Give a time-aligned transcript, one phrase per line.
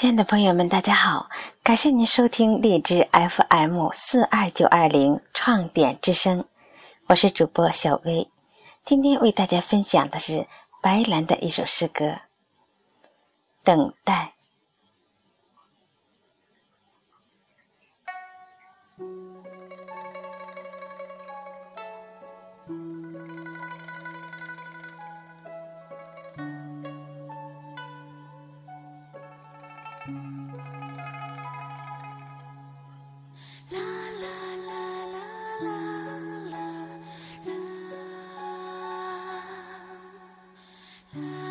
[0.00, 1.28] 亲爱的朋友们，大家好！
[1.62, 6.46] 感谢您收听荔枝 FM 四二九二零创点之声，
[7.08, 8.30] 我是主播小薇。
[8.82, 10.46] 今天为大家分享的是
[10.80, 12.06] 白兰的一首诗歌
[13.62, 14.32] 《等待》。
[33.70, 33.78] 啦
[34.20, 34.26] 啦
[34.66, 34.72] 啦
[35.12, 35.20] 啦
[35.62, 35.68] 啦
[36.00, 36.26] 啦
[37.44, 37.52] 啦
[41.14, 41.49] 啦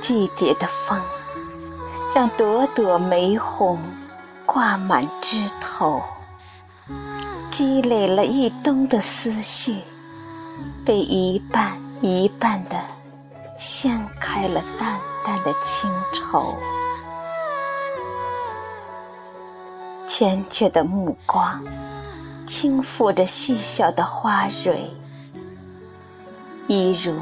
[0.00, 1.00] 季节的风
[2.14, 3.78] 让朵朵玫红
[4.46, 6.02] 挂满枝头，
[7.50, 9.76] 积累了一冬的思绪，
[10.84, 12.80] 被一半一半的
[13.56, 16.56] 掀开了淡淡的清愁。
[20.06, 21.62] 缱绻的目光
[22.44, 24.90] 轻抚着细小的花蕊，
[26.66, 27.20] 一如。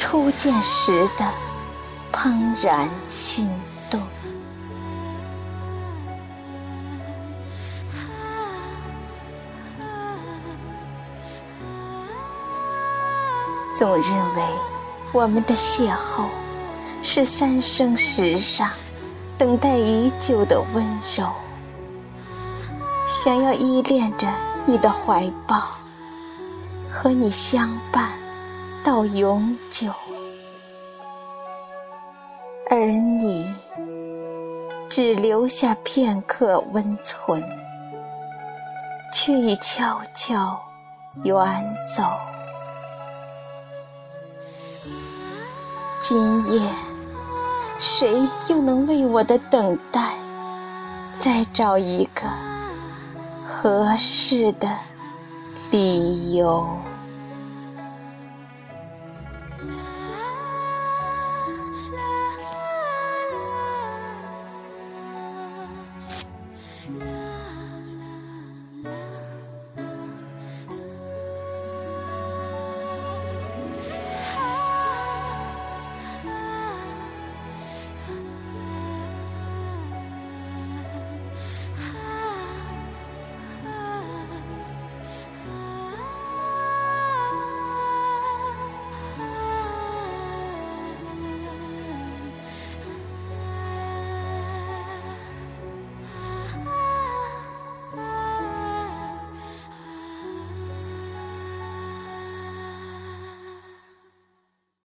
[0.00, 1.24] 初见时的
[2.10, 3.48] 怦然心
[3.90, 4.00] 动，
[13.72, 14.42] 总认为
[15.12, 16.24] 我们的邂逅
[17.02, 18.70] 是三生石上
[19.36, 20.84] 等待已久的温
[21.14, 21.30] 柔，
[23.04, 24.26] 想要依恋着
[24.64, 25.62] 你的怀抱，
[26.90, 28.19] 和你相伴。
[28.82, 29.92] 到永久，
[32.70, 33.54] 而你
[34.88, 37.42] 只留下片刻温存，
[39.12, 40.58] 却已悄悄
[41.24, 42.04] 远走。
[45.98, 46.70] 今夜，
[47.78, 50.14] 谁又能为我的等待
[51.12, 52.22] 再找一个
[53.46, 54.68] 合适的
[55.70, 56.66] 理由？